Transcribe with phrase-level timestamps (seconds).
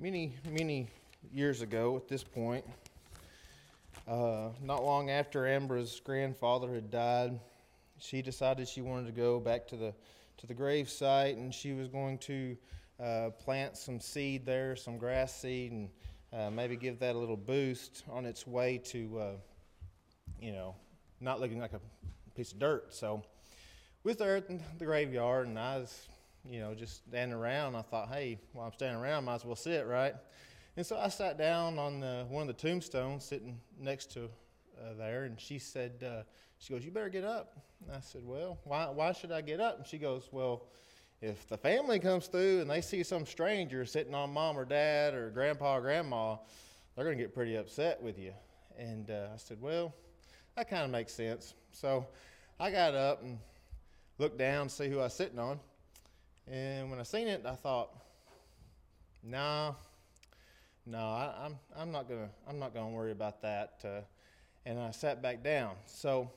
[0.00, 0.86] Many, many
[1.32, 2.64] years ago at this point,
[4.06, 7.40] uh, not long after Ambra's grandfather had died,
[7.98, 9.92] she decided she wanted to go back to the,
[10.36, 12.56] to the grave site and she was going to
[13.02, 15.88] uh, plant some seed there, some grass seed, and
[16.32, 19.32] uh, maybe give that a little boost on its way to, uh,
[20.40, 20.76] you know,
[21.20, 21.80] not looking like a
[22.36, 22.94] piece of dirt.
[22.94, 23.24] So,
[24.04, 26.08] with her in the graveyard, and I was
[26.44, 27.76] you know, just standing around.
[27.76, 30.14] I thought, hey, while I'm standing around, might as well sit, right?
[30.76, 34.94] And so I sat down on the, one of the tombstones sitting next to uh,
[34.96, 36.22] there, and she said, uh,
[36.58, 37.56] she goes, you better get up.
[37.84, 39.78] And I said, well, why, why should I get up?
[39.78, 40.66] And she goes, well,
[41.20, 45.14] if the family comes through and they see some stranger sitting on mom or dad
[45.14, 46.36] or grandpa or grandma,
[46.94, 48.32] they're going to get pretty upset with you.
[48.78, 49.94] And uh, I said, well,
[50.56, 51.54] that kind of makes sense.
[51.72, 52.06] So
[52.60, 53.38] I got up and
[54.18, 55.58] looked down to see who I was sitting on.
[56.50, 57.90] And when I seen it, I thought,
[59.22, 59.74] nah,
[60.86, 63.80] no, I, am I'm, I'm not gonna I'm not gonna worry about that.
[63.84, 64.00] Uh,
[64.64, 65.74] and I sat back down.
[65.86, 66.30] So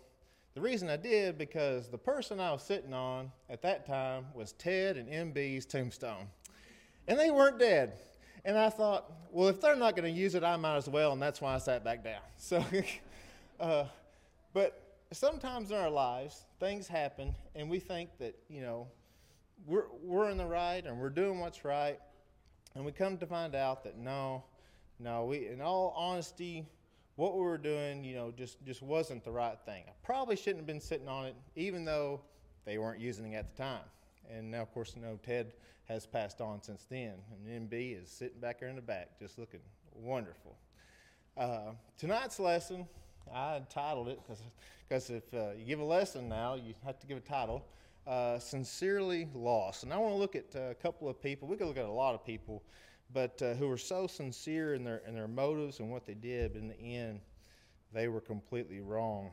[0.54, 4.52] the reason I did because the person I was sitting on at that time was
[4.54, 6.28] Ted and MB's tombstone,
[7.08, 7.94] and they weren't dead.
[8.44, 11.12] And I thought, well, if they're not going to use it, I might as well,
[11.12, 12.22] and that's why I sat back down.
[12.38, 12.66] So,
[13.60, 13.86] uh,
[14.52, 18.88] but sometimes in our lives, things happen, and we think that you know
[19.66, 22.00] we're, we're in the right and we're doing what's right.
[22.76, 24.44] And we come to find out that no,
[25.00, 26.66] no, we, in all honesty,
[27.16, 29.84] what we were doing, you know, just, just wasn't the right thing.
[29.88, 32.22] I probably shouldn't have been sitting on it, even though
[32.66, 33.84] they weren't using it at the time.
[34.30, 35.54] And now, of course, you know, Ted
[35.86, 37.16] has passed on since then.
[37.46, 39.60] And MB is sitting back here in the back, just looking
[39.94, 40.56] wonderful.
[41.38, 42.88] Uh, tonight's lesson,
[43.34, 47.18] I titled it because if uh, you give a lesson now, you have to give
[47.18, 47.66] a title
[48.08, 49.84] uh, sincerely lost.
[49.84, 51.48] And I want to look at uh, a couple of people.
[51.48, 52.64] We could look at a lot of people,
[53.14, 56.54] but uh, who were so sincere in their in their motives and what they did.
[56.54, 57.22] But in the end,
[57.94, 59.32] they were completely wrong.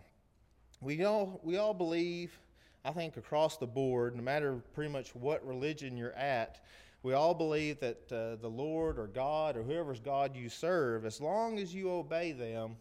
[0.80, 2.38] We all we all believe.
[2.84, 6.65] I think across the board, no matter pretty much what religion you're at,
[7.03, 11.21] we all believe that uh, the Lord or God or whoever's God you serve, as
[11.21, 12.76] long as you obey them,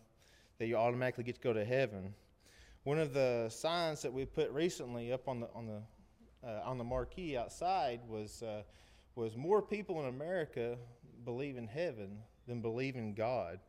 [0.59, 2.13] that you automatically get to go to heaven.
[2.87, 5.81] One of the signs that we put recently up on the on the
[6.47, 8.61] uh, on the marquee outside was uh,
[9.15, 10.77] was more people in America
[11.25, 13.59] believe in heaven than believe in God.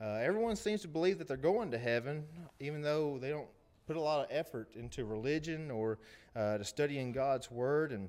[0.00, 2.24] Uh, everyone seems to believe that they're going to heaven,
[2.60, 3.50] even though they don't
[3.86, 5.98] put a lot of effort into religion or
[6.34, 8.08] uh, to studying God's word, and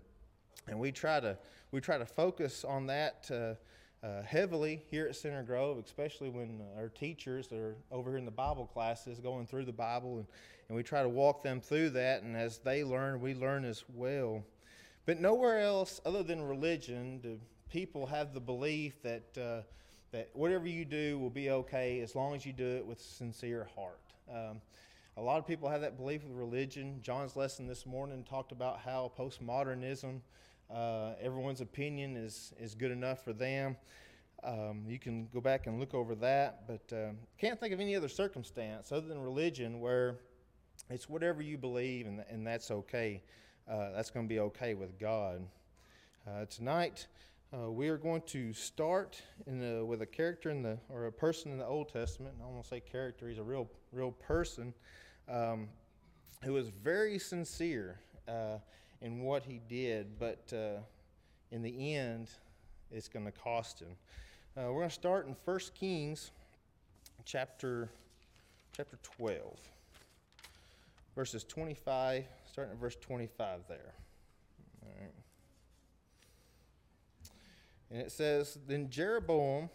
[0.70, 1.38] and we try to
[1.72, 3.30] we try to focus on that
[4.04, 8.32] uh, heavily here at Center Grove, especially when our teachers are over here in the
[8.32, 10.28] Bible classes going through the Bible, and,
[10.68, 12.24] and we try to walk them through that.
[12.24, 14.44] And as they learn, we learn as well.
[15.06, 19.62] But nowhere else, other than religion, do people have the belief that uh,
[20.14, 23.04] that whatever you do will be okay as long as you do it with a
[23.04, 24.00] sincere heart.
[24.32, 24.62] Um,
[25.18, 27.00] a lot of people have that belief with religion.
[27.02, 30.22] John's lesson this morning talked about how postmodernism
[30.70, 33.76] uh, everyone's opinion is, is good enough for them.
[34.44, 37.96] Um, you can go back and look over that, but uh, can't think of any
[37.96, 40.18] other circumstance other than religion where
[40.90, 43.24] it's whatever you believe and, and that's okay.
[43.70, 45.42] Uh, that's going to be okay with God.
[46.28, 47.08] Uh, tonight,
[47.54, 51.52] uh, we are going to start the, with a character in the or a person
[51.52, 52.36] in the Old Testament.
[52.44, 54.74] I won't say character; he's a real, real person
[55.30, 55.70] um,
[56.84, 58.58] very sincere uh,
[59.04, 60.80] in what he did, but uh,
[61.52, 62.30] in the end,
[62.90, 63.96] it's going to cost him.
[64.58, 66.32] Uh, we're going to start in 1 Kings
[67.26, 67.90] chapter,
[68.76, 69.60] chapter 12,
[71.16, 73.94] verses 25, starting at verse 25 there.
[77.92, 79.70] And it says, Then Jeroboam,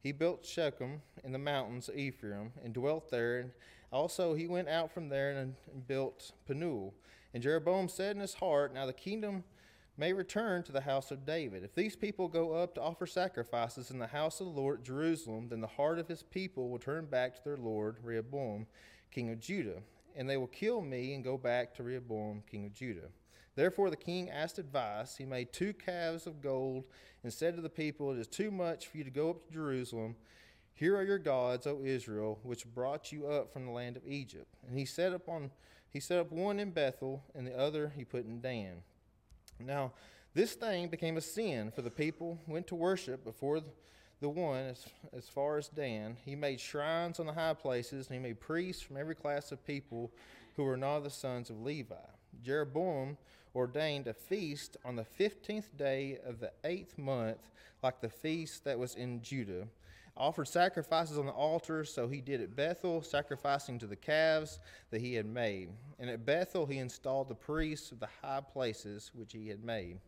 [0.00, 3.40] he built Shechem in the mountains of Ephraim and dwelt there.
[3.40, 3.50] And
[3.90, 6.94] also he went out from there and, and built Penuel
[7.34, 9.44] and Jeroboam said in his heart, Now the kingdom
[9.96, 11.64] may return to the house of David.
[11.64, 14.84] If these people go up to offer sacrifices in the house of the Lord at
[14.84, 18.66] Jerusalem, then the heart of his people will turn back to their Lord, Rehoboam,
[19.10, 19.82] king of Judah,
[20.16, 23.08] and they will kill me and go back to Rehoboam, king of Judah.
[23.56, 25.16] Therefore the king asked advice.
[25.16, 26.84] He made two calves of gold
[27.24, 29.52] and said to the people, It is too much for you to go up to
[29.52, 30.14] Jerusalem.
[30.78, 34.54] Here are your gods, O Israel, which brought you up from the land of Egypt.
[34.64, 35.50] And he set upon
[35.90, 38.82] he set up one in Bethel, and the other he put in Dan.
[39.58, 39.92] Now,
[40.34, 43.60] this thing became a sin, for the people went to worship before
[44.20, 46.16] the one as, as far as Dan.
[46.24, 49.66] He made shrines on the high places, and he made priests from every class of
[49.66, 50.12] people
[50.54, 51.96] who were not the sons of Levi.
[52.44, 53.16] Jeroboam
[53.52, 57.50] ordained a feast on the fifteenth day of the eighth month,
[57.82, 59.66] like the feast that was in Judah.
[60.18, 64.58] Offered sacrifices on the altar, so he did at Bethel, sacrificing to the calves
[64.90, 65.70] that he had made.
[66.00, 70.00] And at Bethel he installed the priests of the high places which he had made.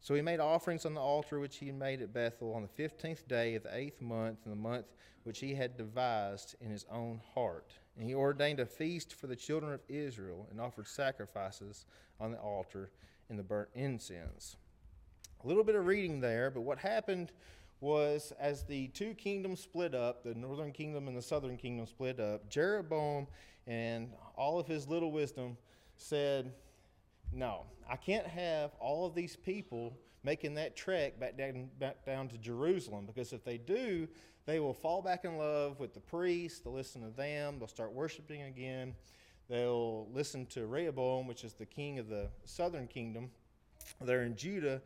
[0.00, 2.68] So he made offerings on the altar which he had made at Bethel on the
[2.68, 4.86] fifteenth day of the eighth month, in the month
[5.22, 7.74] which he had devised in his own heart.
[7.96, 11.84] And he ordained a feast for the children of Israel and offered sacrifices
[12.18, 12.90] on the altar
[13.30, 14.56] in the burnt incense.
[15.44, 17.30] A little bit of reading there, but what happened
[17.80, 22.18] was as the two kingdoms split up, the northern kingdom and the southern kingdom split
[22.18, 23.26] up, Jeroboam
[23.66, 25.56] and all of his little wisdom
[25.96, 26.52] said,
[27.32, 32.28] No, I can't have all of these people making that trek back down, back down
[32.28, 34.08] to Jerusalem because if they do,
[34.46, 37.92] they will fall back in love with the priests, they'll listen to them, they'll start
[37.92, 38.94] worshiping again,
[39.48, 43.30] they'll listen to Rehoboam, which is the king of the southern kingdom.
[44.00, 44.82] They're in Judah,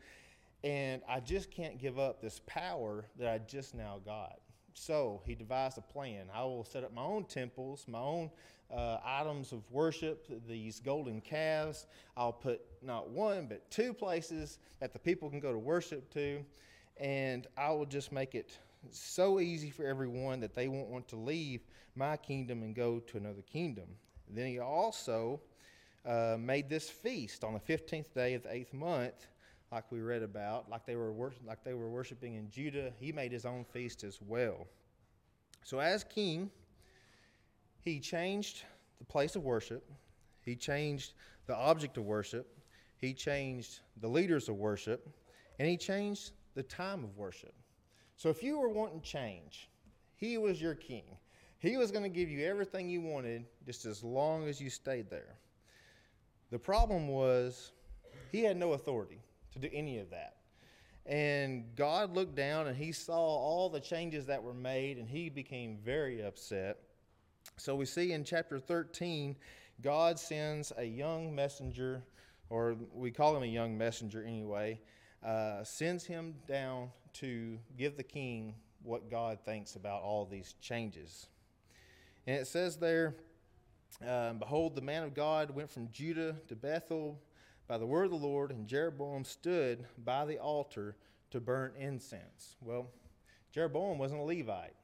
[0.63, 4.39] and I just can't give up this power that I just now got.
[4.73, 6.27] So he devised a plan.
[6.33, 8.31] I will set up my own temples, my own
[8.73, 11.85] uh, items of worship, these golden calves.
[12.17, 16.43] I'll put not one, but two places that the people can go to worship to.
[16.97, 18.57] And I will just make it
[18.91, 21.61] so easy for everyone that they won't want to leave
[21.95, 23.87] my kingdom and go to another kingdom.
[24.29, 25.39] Then he also
[26.05, 29.27] uh, made this feast on the 15th day of the eighth month,
[29.73, 32.91] like we read about, like they, were wor- like they were worshiping in Judah.
[32.99, 34.67] He made his own feast as well.
[35.63, 36.51] So, as king,
[37.81, 38.65] he changed
[38.99, 39.83] the place of worship,
[40.41, 41.13] he changed
[41.47, 42.55] the object of worship,
[42.97, 45.09] he changed the leaders of worship,
[45.57, 47.53] and he changed the time of worship.
[48.15, 49.69] So if you were wanting change,
[50.15, 51.03] he was your king.
[51.57, 55.09] He was going to give you everything you wanted just as long as you stayed
[55.09, 55.35] there.
[56.51, 57.71] The problem was
[58.31, 59.22] he had no authority
[59.53, 60.35] to do any of that.
[61.05, 65.29] And God looked down and he saw all the changes that were made and he
[65.29, 66.79] became very upset.
[67.57, 69.35] So we see in chapter 13,
[69.81, 72.03] God sends a young messenger,
[72.49, 74.79] or we call him a young messenger anyway,
[75.25, 81.27] uh, sends him down to give the king what God thinks about all these changes.
[82.27, 83.15] And it says there,
[84.07, 87.19] um, Behold, the man of God went from Judah to Bethel
[87.67, 90.95] by the word of the Lord, and Jeroboam stood by the altar
[91.31, 92.55] to burn incense.
[92.61, 92.87] Well,
[93.51, 94.75] Jeroboam wasn't a Levite.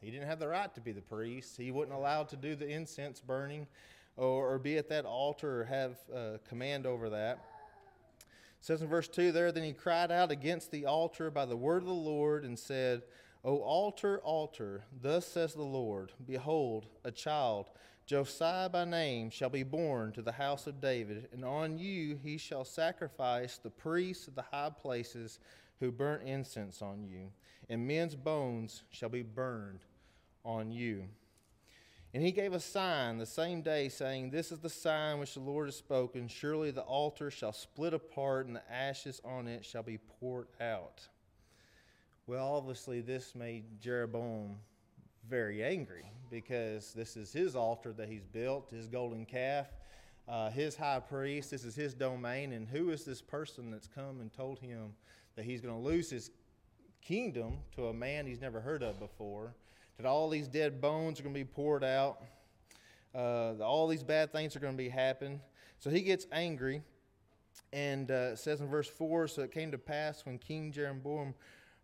[0.00, 1.56] He didn't have the right to be the priest.
[1.56, 3.66] He wasn't allowed to do the incense burning
[4.16, 7.38] or, or be at that altar or have uh, command over that
[8.18, 8.26] It
[8.60, 11.82] says in verse 2 there, then he cried out against the altar by the word
[11.82, 13.02] of the Lord and said,
[13.44, 17.70] O altar, altar, thus says the Lord, Behold, a child,
[18.06, 22.36] Josiah by name, shall be born to the house of David, and on you he
[22.36, 25.38] shall sacrifice the priests of the high places
[25.80, 27.30] who burnt incense on you,
[27.70, 29.80] and men's bones shall be burned
[30.44, 31.04] on you.
[32.12, 35.40] And he gave a sign the same day, saying, This is the sign which the
[35.40, 36.28] Lord has spoken.
[36.28, 41.08] Surely the altar shall split apart, and the ashes on it shall be poured out.
[42.26, 44.58] Well, obviously, this made Jeroboam
[45.28, 49.66] very angry because this is his altar that he's built, his golden calf,
[50.28, 51.50] uh, his high priest.
[51.50, 52.52] This is his domain.
[52.52, 54.94] And who is this person that's come and told him
[55.36, 56.30] that he's going to lose his
[57.02, 59.54] kingdom to a man he's never heard of before?
[59.96, 62.22] that all these dead bones are going to be poured out,
[63.14, 65.40] uh, all these bad things are going to be happening.
[65.78, 66.82] So he gets angry,
[67.72, 71.34] and uh, says in verse 4 So it came to pass when King Jeroboam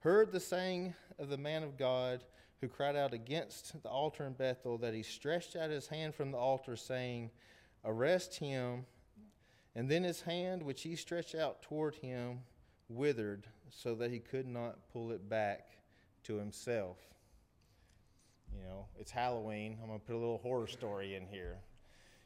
[0.00, 2.24] heard the saying of the man of God
[2.60, 6.30] who cried out against the altar in Bethel that he stretched out his hand from
[6.30, 7.30] the altar, saying,
[7.84, 8.84] Arrest him.
[9.74, 12.40] And then his hand, which he stretched out toward him,
[12.88, 15.78] withered, so that he could not pull it back
[16.24, 16.98] to himself.
[18.54, 19.78] You know, it's Halloween.
[19.80, 21.58] I'm going to put a little horror story in here.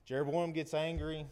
[0.06, 1.26] Jeroboam gets angry.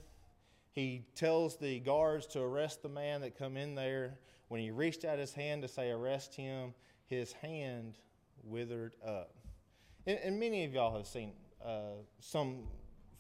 [0.72, 4.18] He tells the guards to arrest the man that come in there.
[4.48, 6.74] When he reached out his hand to say arrest him,
[7.06, 7.98] his hand
[8.42, 9.34] withered up.
[10.06, 11.32] And, and many of y'all have seen
[11.64, 12.64] uh, some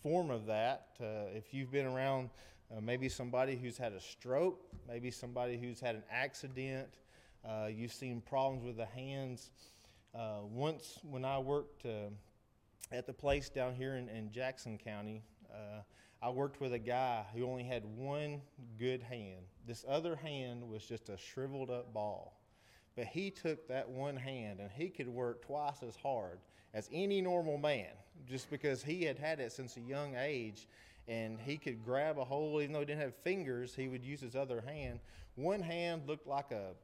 [0.02, 0.88] form of that.
[1.00, 2.30] Uh, if you've been around
[2.70, 6.88] uh, maybe somebody who's had a stroke, maybe somebody who's had an accident,
[7.48, 9.50] uh, you've seen problems with the hands.
[10.14, 12.10] Uh, once, when I worked uh,
[12.90, 15.22] at the place down here in, in Jackson County,
[16.24, 18.42] I worked with a guy who only had one
[18.78, 19.42] good hand.
[19.66, 22.40] This other hand was just a shriveled up ball.
[22.96, 26.38] But he took that one hand and he could work twice as hard
[26.74, 27.90] as any normal man
[28.26, 30.66] just because he had had it since a young age
[31.08, 34.20] and he could grab a hole, even though he didn't have fingers, he would use
[34.20, 35.00] his other hand.
[35.34, 36.74] One hand looked like a,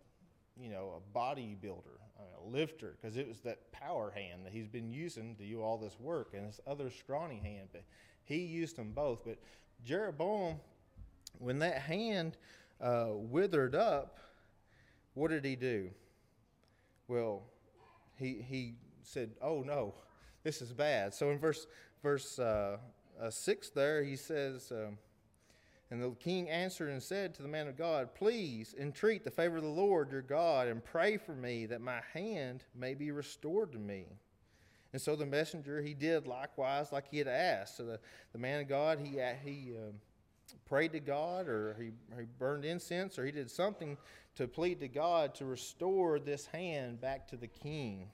[0.60, 4.90] you know, a bodybuilder, a lifter, because it was that power hand that he's been
[4.90, 7.68] using to do all this work, and his other scrawny hand.
[7.72, 7.84] But
[8.24, 9.24] he used them both.
[9.24, 9.38] But
[9.84, 10.56] Jeroboam,
[11.38, 12.36] when that hand
[12.80, 14.18] uh, withered up,
[15.18, 15.90] what did he do?
[17.08, 17.42] Well,
[18.16, 19.94] he he said, "Oh no,
[20.44, 21.66] this is bad." So in verse
[22.02, 22.78] verse uh,
[23.20, 24.70] uh, six, there he says.
[24.70, 24.98] Um,
[25.90, 29.56] and the king answered and said to the man of God, Please entreat the favor
[29.56, 33.72] of the Lord your God and pray for me that my hand may be restored
[33.72, 34.04] to me.
[34.92, 37.78] And so the messenger, he did likewise like he had asked.
[37.78, 38.00] So the,
[38.32, 39.94] the man of God, he, he um,
[40.66, 43.96] prayed to God or he, he burned incense or he did something
[44.38, 48.07] to plead to God to restore this hand back to the king.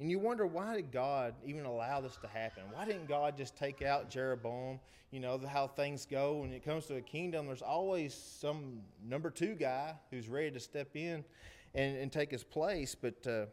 [0.00, 2.64] And you wonder why did God even allow this to happen?
[2.72, 4.80] Why didn't God just take out Jeroboam?
[5.12, 9.30] You know, how things go when it comes to a kingdom, there's always some number
[9.30, 11.24] two guy who's ready to step in
[11.72, 13.46] and, and take his place, but uh,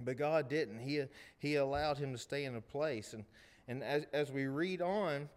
[0.00, 0.78] but God didn't.
[0.78, 1.02] He
[1.38, 3.12] he allowed him to stay in a place.
[3.12, 3.24] And
[3.68, 5.28] and as as we read on,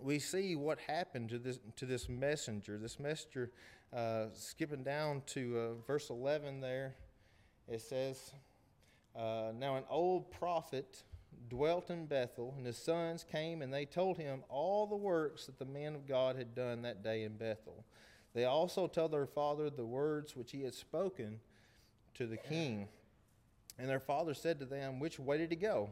[0.00, 2.78] we see what happened to this to this messenger.
[2.78, 3.50] This messenger,
[3.92, 6.94] uh, skipping down to uh, verse 11 there,
[7.68, 8.32] it says.
[9.16, 11.02] Uh, now, an old prophet
[11.48, 15.58] dwelt in Bethel, and his sons came and they told him all the works that
[15.58, 17.84] the man of God had done that day in Bethel.
[18.34, 21.40] They also told their father the words which he had spoken
[22.14, 22.88] to the king.
[23.78, 25.90] And their father said to them, Which way did he go?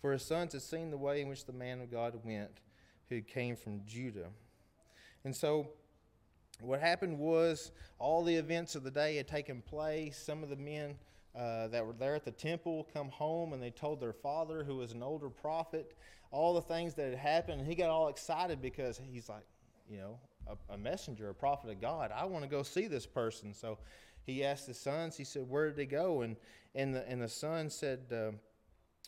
[0.00, 2.60] For his sons had seen the way in which the man of God went,
[3.08, 4.28] who came from Judah.
[5.24, 5.68] And so,
[6.60, 10.16] what happened was all the events of the day had taken place.
[10.16, 10.94] Some of the men
[11.36, 14.76] uh, that were there at the temple come home and they told their father, who
[14.76, 15.96] was an older prophet,
[16.30, 17.60] all the things that had happened.
[17.60, 19.46] And he got all excited because he's like,
[19.88, 22.12] you know, a, a messenger, a prophet of God.
[22.14, 23.52] I want to go see this person.
[23.52, 23.78] So
[24.24, 26.22] he asked his sons, he said, Where did he go?
[26.22, 26.36] And,
[26.74, 28.32] and, the, and the son said, uh,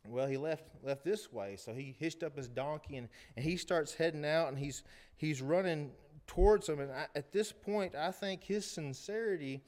[0.08, 1.56] well, he left left this way.
[1.56, 4.82] So he hitched up his donkey and, and he starts heading out and he's
[5.16, 5.90] he's running
[6.26, 6.80] towards him.
[6.80, 9.62] And I, at this point, I think his sincerity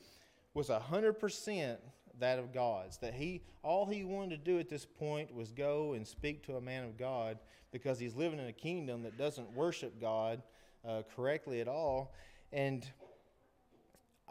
[0.54, 1.80] was a hundred percent
[2.18, 2.98] that of God's.
[2.98, 6.56] That he all he wanted to do at this point was go and speak to
[6.56, 7.38] a man of God
[7.70, 10.42] because he's living in a kingdom that doesn't worship God
[10.86, 12.14] uh, correctly at all.
[12.52, 12.86] And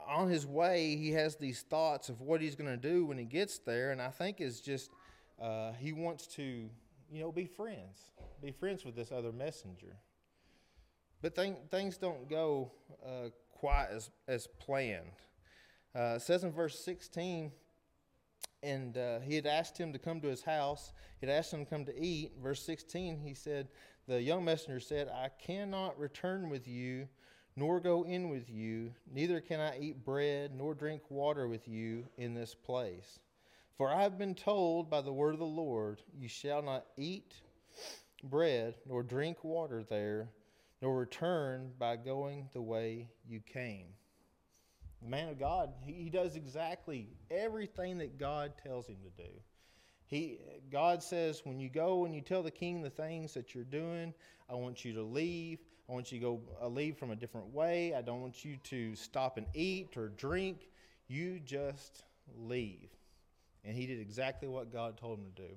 [0.07, 3.25] on his way, he has these thoughts of what he's going to do when he
[3.25, 4.89] gets there, and I think is just
[5.41, 8.05] uh, he wants to, you know, be friends,
[8.41, 9.97] be friends with this other messenger.
[11.21, 12.71] But th- things don't go
[13.05, 15.11] uh, quite as as planned.
[15.95, 17.51] Uh, it says in verse 16
[18.63, 20.91] and uh, he had asked him to come to his house.
[21.19, 22.33] He had asked him to come to eat.
[22.41, 23.67] Verse 16, he said,
[24.07, 27.07] The young messenger said, I cannot return with you,
[27.55, 32.05] nor go in with you, neither can I eat bread, nor drink water with you
[32.17, 33.19] in this place.
[33.77, 37.35] For I have been told by the word of the Lord, You shall not eat
[38.23, 40.29] bread, nor drink water there,
[40.81, 43.87] nor return by going the way you came.
[45.01, 49.29] The man of God, he, does exactly everything that God tells him to do.
[50.07, 50.39] He,
[50.71, 54.13] God says, when you go and you tell the king the things that you're doing,
[54.49, 55.59] I want you to leave.
[55.89, 57.93] I want you to go uh, leave from a different way.
[57.93, 60.69] I don't want you to stop and eat or drink.
[61.07, 62.03] You just
[62.35, 62.89] leave.
[63.63, 65.53] And he did exactly what God told him to do.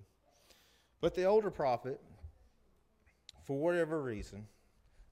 [1.00, 2.00] But the older prophet,
[3.44, 4.46] for whatever reason,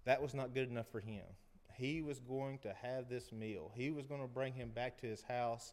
[0.09, 1.25] that was not good enough for him
[1.79, 3.71] he was going to have this meal.
[3.75, 5.73] He was going to bring him back to his house.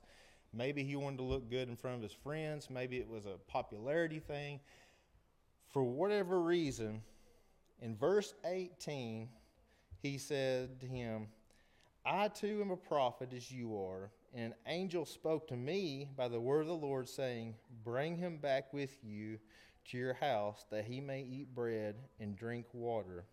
[0.53, 2.69] Maybe he wanted to look good in front of his friends.
[2.69, 4.59] Maybe it was a popularity thing.
[5.67, 7.01] For whatever reason,
[7.81, 9.27] in verse 18,
[9.97, 11.27] he said to him,
[12.05, 14.11] I too am a prophet as you are.
[14.31, 18.37] And an angel spoke to me by the word of the Lord, saying, Bring him
[18.37, 19.39] back with you
[19.85, 23.25] to your house, that he may eat bread and drink water.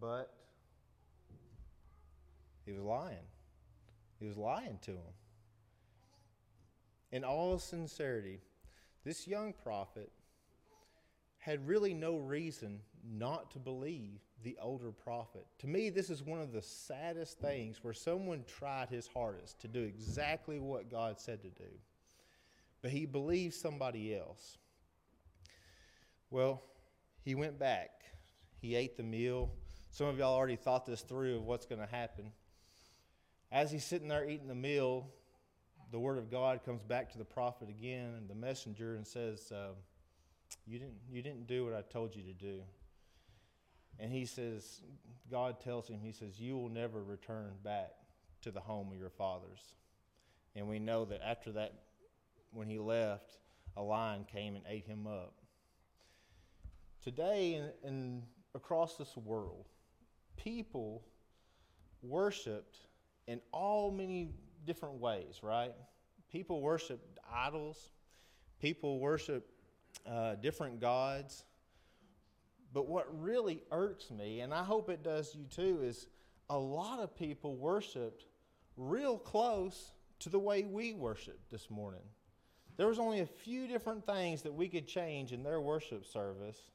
[0.00, 0.32] But
[2.64, 3.26] he was lying.
[4.18, 5.14] He was lying to him.
[7.12, 8.40] In all sincerity,
[9.04, 10.10] this young prophet
[11.38, 12.80] had really no reason
[13.10, 15.46] not to believe the older prophet.
[15.58, 19.68] To me, this is one of the saddest things where someone tried his hardest to
[19.68, 21.70] do exactly what God said to do,
[22.82, 24.58] but he believed somebody else.
[26.30, 26.62] Well,
[27.22, 27.90] he went back.
[28.60, 29.50] He ate the meal.
[29.90, 32.32] Some of y'all already thought this through of what's going to happen.
[33.50, 35.08] As he's sitting there eating the meal,
[35.90, 39.50] the word of God comes back to the prophet again and the messenger and says,
[39.50, 39.70] uh,
[40.66, 42.62] you, didn't, you didn't do what I told you to do.
[43.98, 44.80] And he says,
[45.30, 47.90] God tells him, He says, You will never return back
[48.42, 49.60] to the home of your fathers.
[50.56, 51.74] And we know that after that,
[52.52, 53.36] when he left,
[53.76, 55.34] a lion came and ate him up.
[57.04, 58.22] Today, in
[58.54, 59.66] across this world,
[60.42, 61.02] people
[62.02, 62.78] worshiped
[63.26, 64.30] in all many
[64.66, 65.74] different ways, right?
[66.30, 67.00] People worship
[67.32, 67.90] idols,
[68.60, 69.50] people worship
[70.06, 71.44] uh, different gods.
[72.72, 76.06] But what really irks me, and I hope it does you too, is
[76.48, 78.26] a lot of people worshiped
[78.76, 82.02] real close to the way we worship this morning.
[82.76, 86.70] There was only a few different things that we could change in their worship service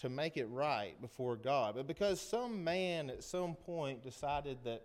[0.00, 1.74] to make it right before God.
[1.74, 4.82] But because some man at some point decided that,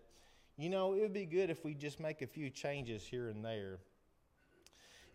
[0.58, 3.44] you know, it would be good if we just make a few changes here and
[3.44, 3.80] there.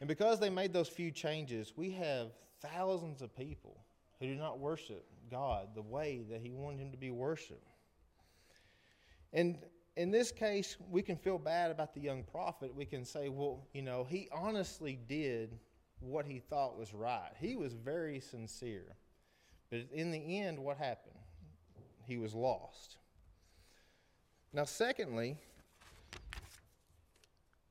[0.01, 2.29] And because they made those few changes, we have
[2.63, 3.77] thousands of people
[4.19, 7.69] who do not worship God the way that He wanted Him to be worshiped.
[9.33, 9.59] And
[9.97, 12.75] in this case, we can feel bad about the young prophet.
[12.75, 15.59] We can say, well, you know, he honestly did
[16.01, 17.33] what he thought was right.
[17.39, 18.97] He was very sincere.
[19.71, 21.15] But in the end, what happened?
[22.07, 22.97] He was lost.
[24.53, 25.37] Now, secondly,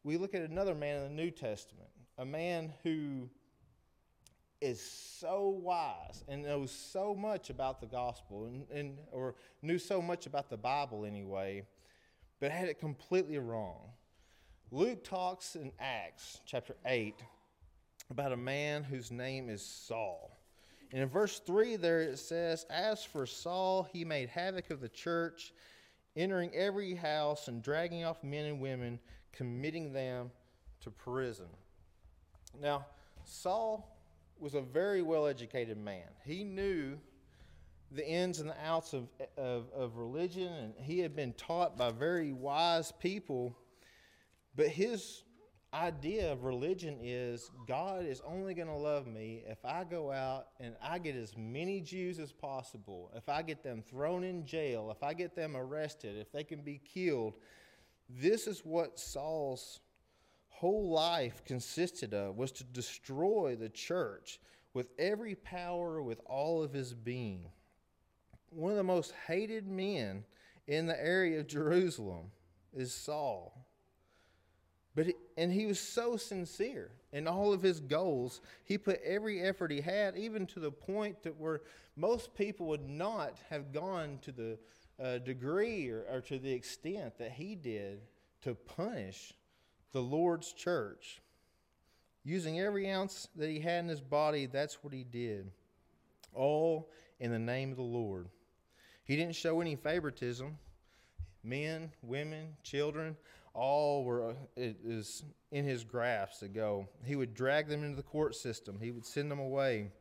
[0.03, 3.29] we look at another man in the New Testament, a man who
[4.61, 10.01] is so wise and knows so much about the gospel and, and or knew so
[10.01, 11.65] much about the Bible anyway,
[12.39, 13.91] but had it completely wrong.
[14.71, 17.15] Luke talks in Acts chapter 8
[18.09, 20.38] about a man whose name is Saul.
[20.91, 24.89] And in verse 3 there it says, As for Saul, he made havoc of the
[24.89, 25.53] church,
[26.15, 28.99] entering every house and dragging off men and women,
[29.31, 30.31] committing them
[30.81, 31.45] to prison.
[32.59, 32.85] Now,
[33.23, 33.95] Saul
[34.39, 36.07] was a very well educated man.
[36.25, 36.97] He knew
[37.91, 41.91] the ins and the outs of, of, of religion, and he had been taught by
[41.91, 43.55] very wise people.
[44.55, 45.23] But his
[45.73, 50.47] idea of religion is God is only going to love me if I go out
[50.59, 54.91] and I get as many Jews as possible, if I get them thrown in jail,
[54.91, 57.35] if I get them arrested, if they can be killed.
[58.09, 59.81] This is what Saul's
[60.49, 64.39] whole life consisted of was to destroy the church
[64.73, 67.45] with every power with all of his being
[68.51, 70.23] one of the most hated men
[70.67, 72.31] in the area of Jerusalem
[72.73, 73.65] is Saul.
[74.99, 78.41] But he, and he was so sincere in all of his goals.
[78.65, 81.61] He put every effort he had, even to the point that where
[81.95, 84.57] most people would not have gone to the
[85.01, 88.01] uh, degree or, or to the extent that he did
[88.41, 89.31] to punish
[89.93, 91.21] the Lord's church.
[92.25, 95.49] Using every ounce that he had in his body, that's what he did.
[96.33, 96.89] All
[97.21, 98.27] in the name of the Lord.
[99.05, 100.57] He didn't show any favoritism.
[101.41, 103.15] Men, women, children,
[103.53, 106.87] all were uh, it is in his grasp to go.
[107.03, 108.79] He would drag them into the court system.
[108.81, 109.91] He would send them away.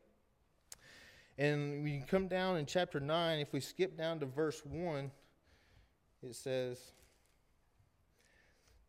[1.37, 5.09] And when you come down in chapter 9, if we skip down to verse 1,
[6.21, 6.77] it says,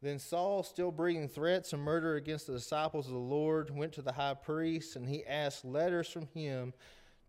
[0.02, 4.02] Then Saul, still breathing threats and murder against the disciples of the Lord, went to
[4.02, 6.72] the high priest, and he asked letters from him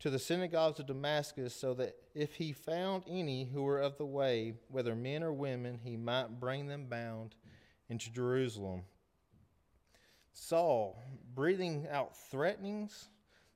[0.02, 4.06] to the synagogues of Damascus, so that if he found any who were of the
[4.06, 7.36] way, whether men or women, he might bring them bound
[7.88, 8.82] into Jerusalem.
[10.34, 11.02] Saul,
[11.36, 13.10] breathing out threatenings,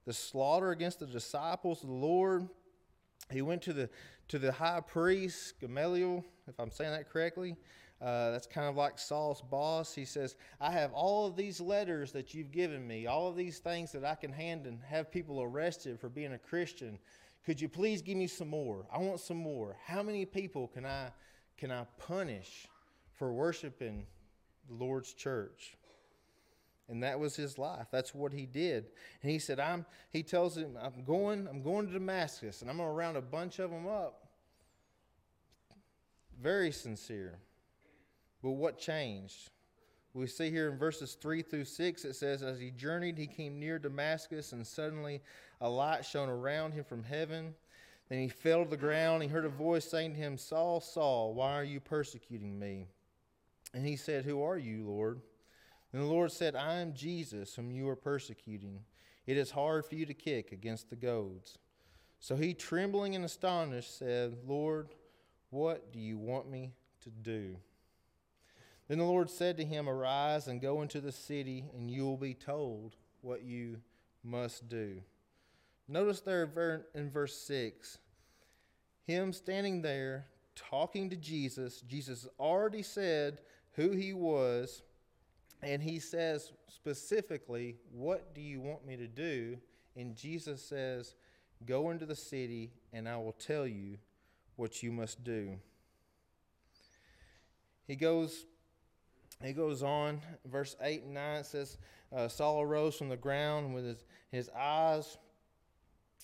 [0.06, 2.48] the slaughter against the disciples of the Lord,
[3.32, 3.90] he went to the
[4.28, 7.56] to the high priest Gamaliel, if I'm saying that correctly,
[8.02, 9.94] uh, that's kind of like Saul's boss.
[9.94, 13.60] He says, I have all of these letters that you've given me, all of these
[13.60, 17.00] things that I can hand and have people arrested for being a Christian.
[17.46, 18.86] Could you please give me some more?
[18.92, 19.78] I want some more.
[19.86, 21.12] How many people can I,
[21.58, 22.68] can I punish
[23.14, 24.06] for worshiping
[24.68, 25.78] the Lord's church?
[26.90, 27.88] And that was his life.
[27.92, 28.86] That's what he did.
[29.24, 32.78] And he said, I'm, he tells him, I'm going, I'm going to Damascus and I'm
[32.78, 34.28] going to round a bunch of them up.
[36.42, 37.40] Very sincere.
[38.46, 39.50] But what changed?
[40.14, 43.60] We see here in verses 3 through 6, it says, As he journeyed, he came
[43.60, 45.20] near Damascus, and suddenly
[45.62, 47.56] a light shone around him from heaven.
[48.08, 49.24] Then he fell to the ground.
[49.24, 52.86] He heard a voice saying to him, Saul, Saul, why are you persecuting me?
[53.74, 55.22] And he said, Who are you, Lord?
[55.92, 58.82] And the Lord said, I am Jesus, whom you are persecuting.
[59.26, 61.58] It is hard for you to kick against the goads.
[62.20, 64.90] So he, trembling and astonished, said, Lord,
[65.50, 67.56] what do you want me to do?
[68.88, 72.18] Then the Lord said to him, Arise and go into the city, and you will
[72.18, 73.78] be told what you
[74.24, 75.02] must do.
[75.88, 77.98] Notice there in verse 6,
[79.06, 81.82] him standing there talking to Jesus.
[81.82, 83.40] Jesus already said
[83.74, 84.84] who he was,
[85.62, 89.58] and he says specifically, What do you want me to do?
[89.96, 91.16] And Jesus says,
[91.66, 93.98] Go into the city, and I will tell you
[94.56, 95.58] what you must do.
[97.88, 98.46] He goes
[99.44, 101.78] he goes on, verse 8 and 9 says,
[102.16, 105.18] uh, Saul arose from the ground with his, his eyes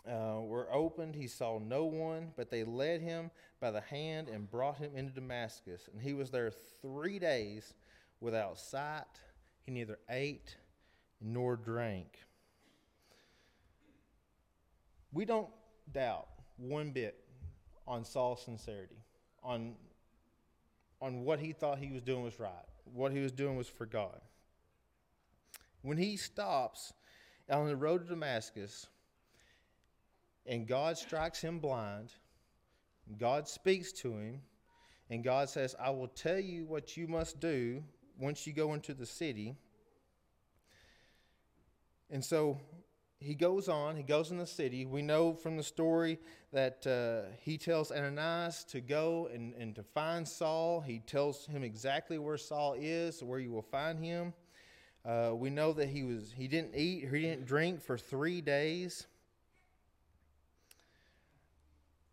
[0.07, 1.15] uh, were opened.
[1.15, 5.11] He saw no one, but they led him by the hand and brought him into
[5.11, 5.89] Damascus.
[5.91, 7.73] And he was there three days
[8.21, 9.03] without sight.
[9.63, 10.55] He neither ate
[11.19, 12.17] nor drank.
[15.11, 15.49] We don't
[15.91, 17.17] doubt one bit
[17.85, 19.03] on Saul's sincerity,
[19.43, 19.73] on,
[21.01, 23.85] on what he thought he was doing was right what he was doing was for
[23.85, 24.19] God.
[25.81, 26.93] When he stops
[27.49, 28.87] on the road to Damascus
[30.45, 32.13] and God strikes him blind,
[33.17, 34.41] God speaks to him,
[35.09, 37.83] and God says, I will tell you what you must do
[38.17, 39.55] once you go into the city.
[42.09, 42.59] And so
[43.21, 44.85] he goes on, he goes in the city.
[44.85, 46.17] We know from the story
[46.51, 50.81] that uh, he tells Ananias to go and, and to find Saul.
[50.81, 54.33] He tells him exactly where Saul is, where you will find him.
[55.05, 59.05] Uh, we know that he was he didn't eat, he didn't drink for three days.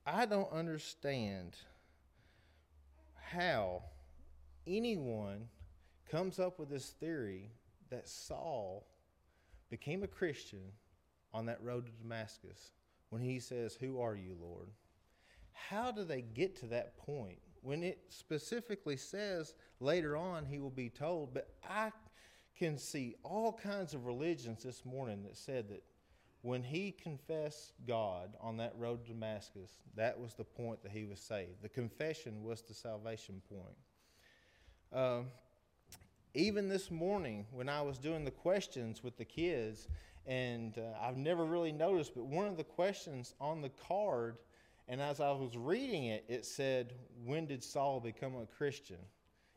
[0.07, 1.57] I don't understand
[3.31, 3.83] how
[4.67, 5.49] anyone
[6.11, 7.51] comes up with this theory
[7.91, 8.87] that Saul
[9.71, 10.73] became a Christian
[11.33, 12.73] on that road to Damascus
[13.11, 14.69] when he says, Who are you, Lord?
[15.53, 20.71] How do they get to that point when it specifically says later on he will
[20.71, 21.35] be told?
[21.35, 21.93] But I
[22.57, 25.83] can see all kinds of religions this morning that said that
[26.43, 31.05] when he confessed God on that road to Damascus, that was the point that he
[31.05, 31.63] was saved.
[31.63, 33.77] The confession was the salvation point.
[34.93, 35.27] Um,
[36.35, 39.89] even this morning, when I was doing the questions with the kids,
[40.29, 44.37] and uh, I've never really noticed, but one of the questions on the card,
[44.87, 46.93] and as I was reading it, it said,
[47.25, 48.99] When did Saul become a Christian?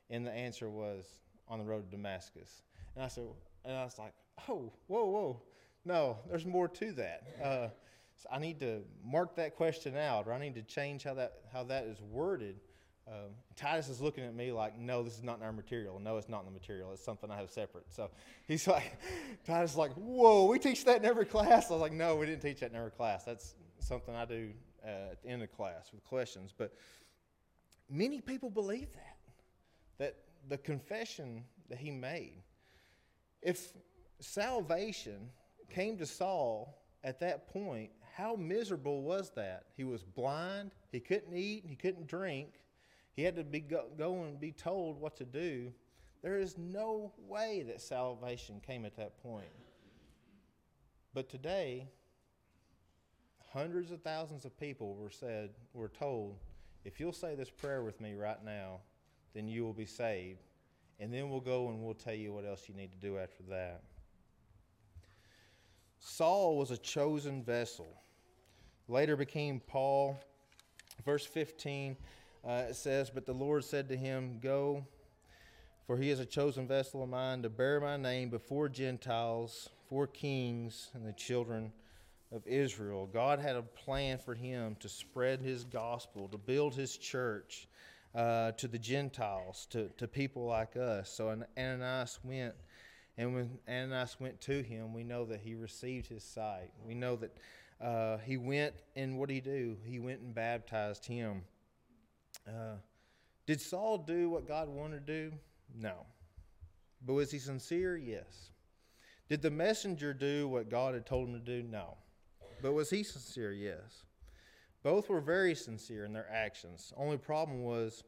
[0.10, 1.06] And the answer was,
[1.50, 2.64] On the road to Damascus.
[2.96, 3.26] And I said,
[3.66, 4.14] and I was like,
[4.48, 5.42] Oh, whoa, whoa.
[5.84, 7.24] No, there's more to that.
[7.44, 7.68] Uh,
[8.16, 11.34] so I need to mark that question out, or I need to change how that,
[11.52, 12.62] how that is worded
[13.08, 16.00] um, Titus is looking at me like, no, this is not in our material.
[16.00, 16.92] No, it's not in the material.
[16.94, 17.92] It's something I have separate.
[17.92, 18.10] So
[18.48, 19.00] he's like,
[19.46, 21.70] Titus is like, whoa, we teach that in every class.
[21.70, 23.24] I was like, no, we didn't teach that in every class.
[23.24, 24.52] That's something I do
[24.86, 26.54] uh, at the end of class with questions.
[26.56, 26.74] But
[27.90, 29.18] many people believe that,
[29.98, 30.16] that
[30.48, 32.44] the confession that he made,
[33.42, 33.74] if
[34.20, 35.30] salvation
[35.70, 39.66] came to Saul at that point, how miserable was that?
[39.76, 42.60] He was blind, he couldn't eat, he couldn't drink
[43.14, 45.72] he had to be go, go and be told what to do.
[46.22, 49.52] There is no way that salvation came at that point.
[51.14, 51.88] But today,
[53.52, 56.38] hundreds of thousands of people were said were told,
[56.86, 58.80] if you'll say this prayer with me right now,
[59.34, 60.44] then you will be saved.
[61.00, 63.44] And then we'll go and we'll tell you what else you need to do after
[63.50, 63.82] that.
[66.00, 68.02] Saul was a chosen vessel.
[68.88, 70.20] Later became Paul.
[71.06, 71.98] Verse 15
[72.48, 74.86] uh, it says, But the Lord said to him, Go,
[75.86, 80.08] for he is a chosen vessel of mine to bear my name before Gentiles, for
[80.08, 81.72] kings, and the children
[82.32, 83.10] of Israel.
[83.12, 87.68] God had a plan for him to spread his gospel, to build his church
[88.16, 91.10] uh, to the Gentiles, to, to people like us.
[91.10, 92.56] So Ananias went.
[93.18, 96.72] And when Ananias went to him, we know that he received his sight.
[96.88, 97.38] We know that
[97.82, 99.78] uh, he went, and what did he do?
[99.84, 101.44] He went and baptized him.
[102.48, 102.76] Uh,
[103.46, 105.36] did Saul do what God wanted to do?
[105.76, 106.06] No.
[107.06, 107.98] But was he sincere?
[107.98, 108.52] Yes.
[109.30, 111.64] Did the messenger do what God had told him to do?
[111.68, 111.98] No.
[112.62, 113.54] But was he sincere?
[113.54, 114.06] Yes.
[114.84, 116.94] Both were very sincere in their actions.
[116.98, 118.04] Only problem was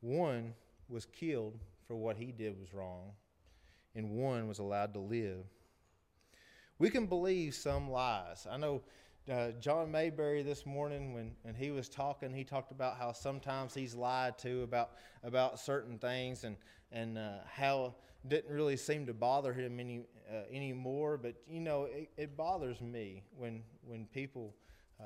[0.00, 0.54] one
[0.88, 3.12] was killed for what he did was wrong,
[3.94, 5.44] and one was allowed to live.
[6.78, 8.46] We can believe some lies.
[8.48, 8.82] I know
[9.30, 13.74] uh, John Mayberry this morning when, when he was talking, he talked about how sometimes
[13.74, 16.56] he's lied to about about certain things and
[16.92, 21.16] and uh, how it didn't really seem to bother him any uh, anymore.
[21.16, 24.54] But you know, it, it, bothers me when when people
[25.00, 25.04] uh,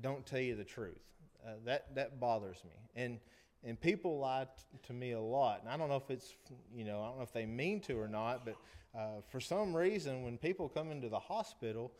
[0.00, 1.02] don't tell you the truth.
[1.44, 2.74] Uh, that that bothers me.
[2.94, 3.18] And
[3.64, 5.60] and people lie t- to me a lot.
[5.62, 6.34] And I don't know if it's,
[6.74, 8.56] you know, I don't know if they mean to or not, but
[8.94, 11.90] uh, for some reason, when people come into the hospital,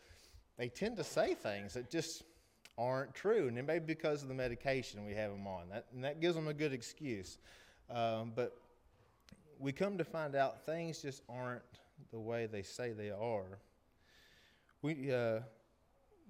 [0.57, 2.23] they tend to say things that just
[2.79, 3.49] aren't true.
[3.49, 5.69] And it may be because of the medication we have them on.
[5.71, 7.39] That, and that gives them a good excuse.
[7.91, 8.57] Um, but
[9.59, 11.63] we come to find out things just aren't
[12.11, 13.59] the way they say they are.
[14.83, 15.41] We, uh,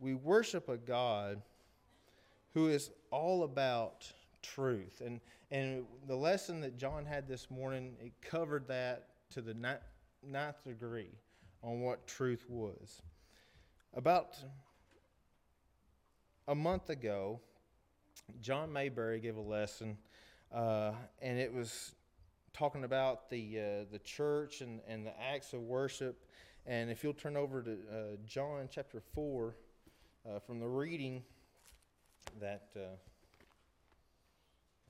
[0.01, 1.43] we worship a God
[2.53, 4.11] who is all about
[4.43, 5.03] truth.
[5.05, 10.65] And, and the lesson that John had this morning, it covered that to the ninth
[10.65, 11.11] degree
[11.63, 13.03] on what truth was.
[13.97, 14.37] About
[16.49, 17.39] a month ago,
[18.41, 19.99] John Mayberry gave a lesson,
[20.53, 20.91] uh,
[21.23, 21.95] and it was
[22.53, 26.25] talking about the uh, the church and, and the acts of worship.
[26.67, 29.55] And if you'll turn over to uh, John chapter four,
[30.29, 31.23] uh, from the reading
[32.41, 32.81] that uh,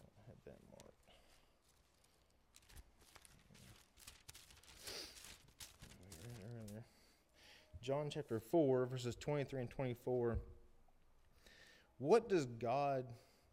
[0.01, 1.11] I had that marked.
[6.57, 6.85] Earlier.
[7.85, 10.39] John chapter 4, verses 23 and 24.
[11.99, 13.05] What does God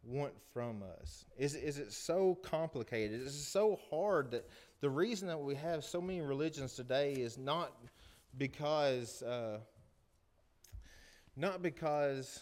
[0.02, 1.26] want from us?
[1.36, 3.20] Is, is it so complicated?
[3.20, 4.48] Is it so hard that
[4.80, 7.76] the reason that we have so many religions today is not
[8.38, 9.58] because, uh,
[11.36, 12.40] not because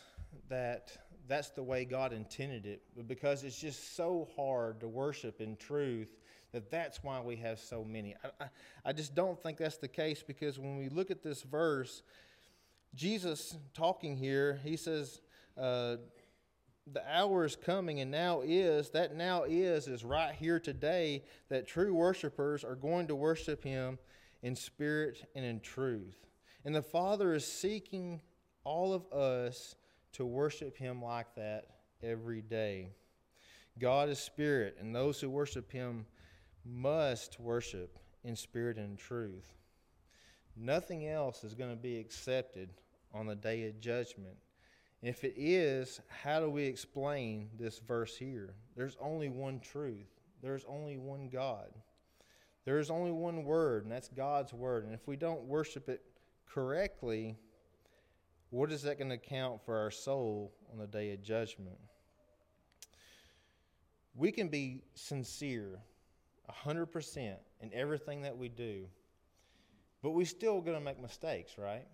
[0.48, 0.92] that
[1.26, 5.56] that's the way God intended it, but because it's just so hard to worship in
[5.56, 6.19] truth
[6.52, 8.16] that that's why we have so many.
[8.24, 8.48] I, I,
[8.86, 12.02] I just don't think that's the case because when we look at this verse,
[12.94, 15.20] Jesus talking here, he says,
[15.56, 15.96] uh,
[16.92, 21.66] the hour is coming and now is that now is is right here today that
[21.66, 23.98] true worshipers are going to worship him
[24.42, 26.26] in spirit and in truth
[26.64, 28.20] and the father is seeking
[28.64, 29.76] all of us
[30.12, 31.66] to worship him like that
[32.02, 32.88] every day
[33.78, 36.06] god is spirit and those who worship him
[36.64, 39.54] must worship in spirit and truth
[40.56, 42.70] nothing else is going to be accepted
[43.14, 44.36] on the day of judgment
[45.02, 48.54] if it is, how do we explain this verse here?
[48.76, 51.70] There's only one truth, there's only one God.
[52.66, 54.84] There's only one word, and that's God's word.
[54.84, 56.02] And if we don't worship it
[56.46, 57.38] correctly,
[58.50, 61.78] what is that going to count for our soul on the day of judgment?
[64.14, 65.80] We can be sincere
[66.52, 68.86] 100% in everything that we do,
[70.02, 71.86] but we're still going to make mistakes, right?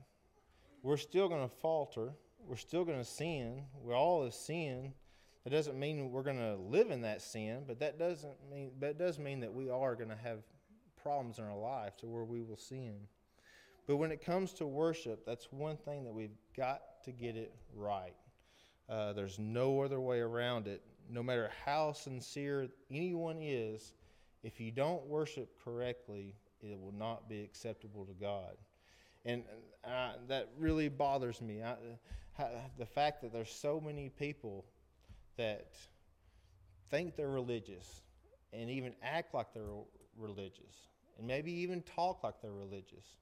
[0.83, 2.13] We're still going to falter
[2.47, 3.65] we're still going to sin.
[3.83, 4.93] We all have sin.
[5.45, 8.73] That doesn't mean we're going to live in that sin, but that doesn't mean.
[8.79, 10.39] But it does mean that we are going to have
[11.01, 12.95] problems in our life to where we will sin.
[13.87, 17.55] But when it comes to worship, that's one thing that we've got to get it
[17.75, 18.15] right.
[18.89, 20.83] Uh, there's no other way around it.
[21.09, 23.93] No matter how sincere anyone is,
[24.47, 26.33] if you don't worship correctly,
[26.63, 28.57] it will not be acceptable to God.
[29.25, 29.43] And
[29.85, 31.63] uh, that really bothers me.
[31.65, 31.75] I,
[32.79, 34.65] the fact that there's so many people
[35.37, 35.75] that
[36.91, 38.03] think they're religious
[38.53, 39.65] and even act like they're
[40.17, 43.17] religious and maybe even talk like they're religious.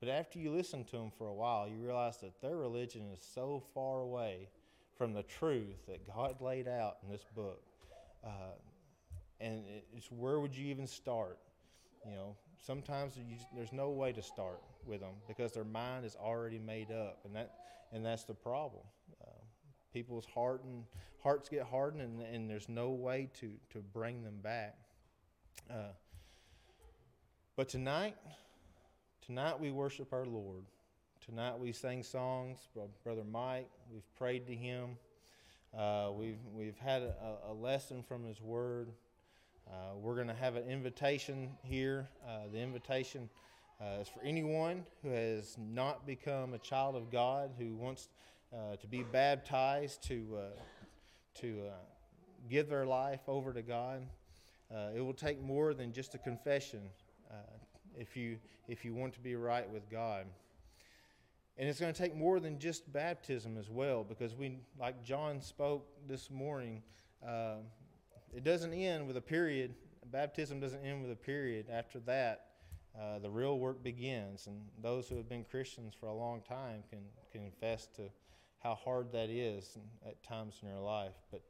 [0.00, 3.20] But after you listen to them for a while, you realize that their religion is
[3.34, 4.48] so far away
[4.96, 7.62] from the truth that God laid out in this book.
[8.24, 8.54] Uh,
[9.40, 9.64] and
[9.96, 11.38] it's where would you even start?
[12.04, 16.16] You know, sometimes you, there's no way to start with them because their mind is
[16.16, 17.54] already made up, and that
[17.92, 18.82] and that's the problem.
[19.20, 19.30] Uh,
[19.92, 20.84] people's heart and
[21.22, 24.76] hearts get hardened, and, and there's no way to to bring them back.
[25.70, 25.92] Uh,
[27.56, 28.16] but tonight,
[29.26, 30.64] tonight we worship our Lord.
[31.24, 32.58] Tonight we sang songs.
[33.04, 34.96] Brother Mike, we've prayed to Him.
[35.76, 38.88] Uh, we've we've had a, a lesson from His Word.
[39.70, 42.08] Uh, we're going to have an invitation here.
[42.26, 43.28] Uh, the invitation
[43.80, 48.08] uh, is for anyone who has not become a child of God, who wants
[48.52, 51.70] uh, to be baptized, to, uh, to
[52.48, 54.02] give their life over to God.
[54.96, 56.80] it will take more than just a confession
[57.96, 60.26] if, you, if you want to be right with God.
[61.56, 65.40] And it's going to take more than just baptism as well, because we, like John
[65.40, 66.82] spoke this morning,
[67.24, 67.58] uh,
[68.34, 69.74] it doesn't end with a period.
[70.10, 71.66] Baptism doesn't end with a period.
[71.70, 72.46] After that,
[72.98, 74.46] uh, the real work begins.
[74.46, 77.00] And those who have been Christians for a long time can,
[77.32, 78.10] can confess to
[78.62, 81.14] how hard that is at times in your life.
[81.30, 81.42] But